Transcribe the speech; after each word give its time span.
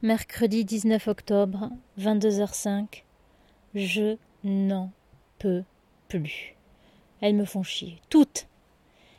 Mercredi 0.00 0.64
19 0.64 1.08
octobre, 1.08 1.70
22h05. 1.98 3.02
Je 3.74 4.16
n'en 4.44 4.92
peux 5.40 5.64
plus. 6.06 6.54
Elles 7.20 7.34
me 7.34 7.44
font 7.44 7.64
chier. 7.64 7.96
Toutes. 8.08 8.46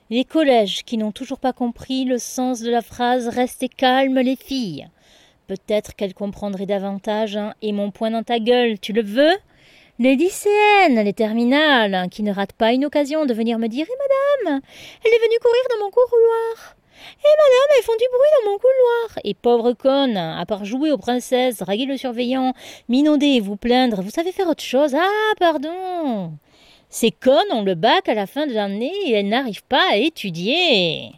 Les 0.10 0.24
collèges 0.24 0.86
qui 0.86 0.98
n'ont 0.98 1.12
toujours 1.12 1.40
pas 1.40 1.52
compris 1.52 2.06
le 2.06 2.18
sens 2.18 2.62
de 2.62 2.72
la 2.72 2.82
phrase 2.82 3.28
Restez 3.28 3.68
calmes, 3.68 4.20
les 4.20 4.38
filles. 4.38 4.88
Peut-être 5.48 5.98
qu'elles 5.98 6.14
comprendraient 6.14 6.66
davantage, 6.66 7.36
hein, 7.36 7.54
et 7.62 7.74
mon 7.74 7.92
poing 7.92 8.12
dans 8.12 8.24
ta 8.24 8.40
gueule, 8.40 8.80
tu 8.80 8.94
le 8.94 9.04
veux? 9.04 9.36
Les 10.00 10.16
lycéennes, 10.16 11.04
les 11.04 11.12
terminales, 11.12 12.08
qui 12.10 12.24
ne 12.24 12.32
ratent 12.32 12.54
pas 12.54 12.72
une 12.72 12.86
occasion 12.86 13.26
de 13.26 13.34
venir 13.34 13.60
me 13.60 13.68
dire 13.68 13.86
Eh 13.86 14.46
madame, 14.48 14.62
elle 15.04 15.12
est 15.12 15.26
venue 15.26 15.40
courir 15.42 15.64
dans 15.72 15.84
mon 15.84 15.92
couloir. 15.92 16.78
Eh 17.20 17.38
madame, 17.38 17.78
elles 17.78 17.84
font 17.84 17.94
du 17.94 18.06
bruit 18.12 18.30
dans 18.38 18.52
mon 18.52 18.58
couloir. 18.58 19.20
Et 19.24 19.34
pauvre 19.34 19.74
conne, 19.74 20.18
à 20.18 20.46
part 20.46 20.66
jouer 20.66 20.92
aux 20.92 20.98
princesses, 20.98 21.58
draguer 21.58 21.86
le 21.86 21.98
surveillant, 21.98 22.54
minauder 22.88 23.28
et 23.28 23.40
vous 23.40 23.56
plaindre, 23.56 24.02
vous 24.02 24.10
savez 24.10 24.32
faire 24.32 24.48
autre 24.48 24.64
chose. 24.64 24.96
Ah, 24.96 25.34
pardon. 25.40 26.34
Ces 26.90 27.12
connes 27.12 27.52
ont 27.52 27.64
le 27.64 27.76
bac 27.76 28.10
à 28.10 28.16
la 28.16 28.26
fin 28.26 28.48
de 28.48 28.54
l'année 28.54 28.94
et 29.06 29.12
elles 29.12 29.30
n'arrivent 29.30 29.64
pas 29.64 29.92
à 29.92 29.98
étudier. 29.98 31.12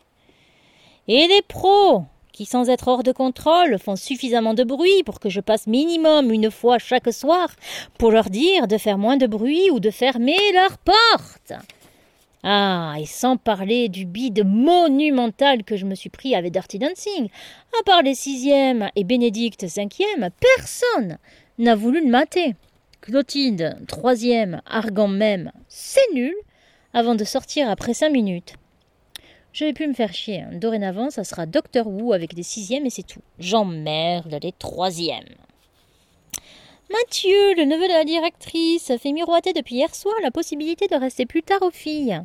Et 1.07 1.27
les 1.27 1.41
pros, 1.47 2.03
qui 2.31 2.45
sans 2.45 2.69
être 2.69 2.87
hors 2.87 3.03
de 3.03 3.11
contrôle 3.11 3.77
font 3.79 3.95
suffisamment 3.95 4.53
de 4.53 4.63
bruit 4.63 5.03
pour 5.03 5.19
que 5.19 5.29
je 5.29 5.41
passe 5.41 5.67
minimum 5.67 6.31
une 6.31 6.51
fois 6.51 6.77
chaque 6.77 7.11
soir 7.13 7.49
pour 7.97 8.11
leur 8.11 8.29
dire 8.29 8.67
de 8.67 8.77
faire 8.77 8.97
moins 8.97 9.17
de 9.17 9.27
bruit 9.27 9.69
ou 9.71 9.79
de 9.79 9.91
fermer 9.91 10.37
leurs 10.53 10.77
portes. 10.77 11.53
Ah, 12.43 12.95
et 12.99 13.05
sans 13.05 13.37
parler 13.37 13.87
du 13.87 14.05
bide 14.05 14.45
monumental 14.45 15.63
que 15.63 15.75
je 15.75 15.85
me 15.85 15.93
suis 15.93 16.09
pris 16.09 16.33
avec 16.33 16.51
Dirty 16.51 16.79
Dancing. 16.79 17.29
À 17.79 17.83
part 17.83 18.01
les 18.01 18.15
sixièmes 18.15 18.89
et 18.95 19.03
Bénédicte 19.03 19.67
cinquième, 19.67 20.29
personne 20.39 21.17
n'a 21.59 21.75
voulu 21.75 22.03
le 22.03 22.09
mater. 22.09 22.55
Clotilde, 23.01 23.77
troisième, 23.87 24.61
argant 24.65 25.07
même, 25.07 25.51
c'est 25.67 26.13
nul, 26.13 26.33
avant 26.93 27.15
de 27.15 27.23
sortir 27.23 27.69
après 27.69 27.93
cinq 27.93 28.11
minutes. 28.11 28.55
Je 29.53 29.65
vais 29.65 29.73
plus 29.73 29.87
me 29.87 29.93
faire 29.93 30.13
chier. 30.13 30.41
Hein. 30.41 30.51
Dorénavant, 30.53 31.09
ça 31.09 31.23
sera 31.23 31.45
Docteur 31.45 31.87
Wu 31.87 32.13
avec 32.13 32.33
des 32.33 32.43
sixièmes 32.43 32.85
et 32.85 32.89
c'est 32.89 33.05
tout. 33.05 33.21
J'emmerde 33.37 34.39
les 34.41 34.53
troisièmes. 34.53 35.35
Mathieu, 36.91 37.55
le 37.55 37.63
neveu 37.63 37.87
de 37.87 37.93
la 37.93 38.03
directrice, 38.03 38.91
fait 38.97 39.11
miroiter 39.13 39.53
depuis 39.53 39.75
hier 39.75 39.95
soir 39.95 40.13
la 40.21 40.31
possibilité 40.31 40.87
de 40.87 40.95
rester 40.95 41.25
plus 41.25 41.41
tard 41.41 41.61
aux 41.61 41.71
filles. 41.71 42.21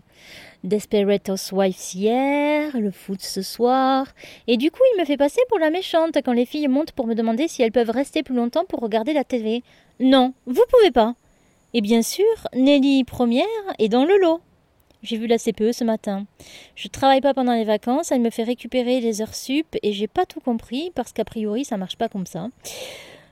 Desperate 0.65 1.29
Housewives 1.29 1.95
hier, 1.95 2.77
le 2.77 2.91
foot 2.91 3.21
ce 3.21 3.43
soir, 3.43 4.09
et 4.49 4.57
du 4.57 4.73
coup 4.73 4.83
il 4.95 5.01
me 5.01 5.05
fait 5.05 5.17
passer 5.17 5.41
pour 5.49 5.61
la 5.61 5.71
méchante 5.71 6.17
quand 6.25 6.33
les 6.33 6.47
filles 6.47 6.67
montent 6.67 6.93
pour 6.93 7.07
me 7.07 7.15
demander 7.15 7.47
si 7.47 7.63
elles 7.63 7.71
peuvent 7.71 7.91
rester 7.91 8.25
plus 8.25 8.35
longtemps 8.35 8.65
pour 8.65 8.81
regarder 8.81 9.13
la 9.13 9.23
télé. 9.23 9.63
Non, 10.01 10.35
vous 10.47 10.65
pouvez 10.69 10.91
pas. 10.91 11.15
Et 11.73 11.81
bien 11.81 12.03
sûr, 12.03 12.25
Nelly 12.55 13.05
première 13.05 13.45
est 13.79 13.89
dans 13.89 14.05
le 14.05 14.19
lot. 14.19 14.41
J'ai 15.03 15.19
vu 15.19 15.29
la 15.29 15.39
CPE 15.39 15.73
ce 15.73 15.85
matin. 15.85 16.27
Je 16.75 16.89
travaille 16.89 17.21
pas 17.21 17.35
pendant 17.35 17.55
les 17.55 17.65
vacances, 17.65 18.11
elle 18.11 18.21
me 18.21 18.31
fait 18.31 18.43
récupérer 18.43 19.01
les 19.01 19.23
heures 19.23 19.35
sup 19.35 19.77
et 19.83 19.93
j'ai 19.93 20.09
pas 20.09 20.27
tout 20.27 20.41
compris 20.41 20.91
parce 20.95 21.13
qu'a 21.13 21.25
priori 21.25 21.65
ça 21.65 21.77
marche 21.77 21.97
pas 21.97 22.09
comme 22.09 22.27
ça. 22.27 22.49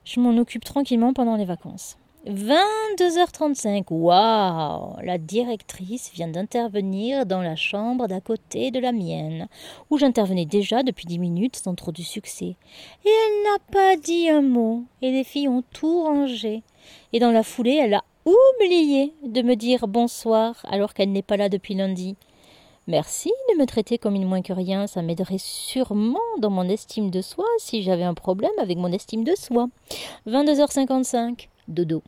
Je 0.05 0.21
m'en 0.21 0.37
occupe 0.37 0.65
tranquillement 0.65 1.13
pendant 1.13 1.37
les 1.37 1.45
vacances. 1.45 1.97
22h35, 2.27 3.85
waouh 3.91 4.97
La 5.03 5.19
directrice 5.19 6.11
vient 6.15 6.29
d'intervenir 6.29 7.27
dans 7.27 7.43
la 7.43 7.55
chambre 7.55 8.07
d'à 8.07 8.21
côté 8.21 8.71
de 8.71 8.81
la 8.81 8.93
mienne, 8.93 9.47
où 9.91 9.99
j'intervenais 9.99 10.47
déjà 10.47 10.83
depuis 10.83 11.05
dix 11.05 11.19
minutes 11.19 11.57
sans 11.57 11.75
trop 11.75 11.93
de 11.93 12.01
succès. 12.01 12.57
Et 13.05 13.09
elle 13.09 13.43
n'a 13.45 13.59
pas 13.71 13.97
dit 13.97 14.31
un 14.31 14.41
mot, 14.41 14.85
et 15.03 15.11
les 15.11 15.25
filles 15.25 15.49
ont 15.49 15.65
tout 15.73 16.03
rangé. 16.03 16.63
Et 17.13 17.19
dans 17.19 17.33
la 17.33 17.43
foulée, 17.43 17.79
elle 17.83 17.95
a 17.95 18.05
oublié 18.25 19.13
de 19.23 19.43
me 19.43 19.55
dire 19.55 19.87
bonsoir 19.87 20.65
alors 20.69 20.95
qu'elle 20.95 21.13
n'est 21.13 21.23
pas 21.23 21.37
là 21.37 21.51
depuis 21.51 21.75
lundi. 21.75 22.17
Merci 22.87 23.33
de 23.51 23.59
me 23.59 23.65
traiter 23.65 23.97
comme 23.97 24.15
une 24.15 24.27
moins 24.27 24.43
que 24.43 24.53
rien, 24.53 24.87
ça 24.87 25.01
m'aiderait 25.01 25.39
sûrement 25.39 26.19
dans 26.39 26.51
mon 26.51 26.69
estime 26.69 27.11
de 27.11 27.23
soi 27.23 27.47
si 27.59 27.83
j'avais 27.83 28.03
un 28.03 28.13
problème 28.13 28.51
avec 28.61 28.77
mon 28.77 28.93
estime 28.93 29.25
de 29.25 29.35
soi. 29.35 29.69
22h55, 30.27 31.49
dodo. 31.67 32.03